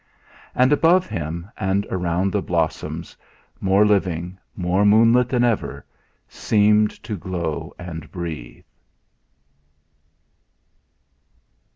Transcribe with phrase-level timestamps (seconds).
[0.55, 3.15] And above him, and around, the blossoms,
[3.59, 5.85] more living, more moonlit than ever,
[6.27, 8.65] seemed to glow and breathe.